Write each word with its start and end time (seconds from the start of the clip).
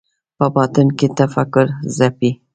په 0.37 0.45
باطن 0.55 0.87
کې 0.97 1.07
تفکر 1.19 1.65
ځپي 1.97 2.31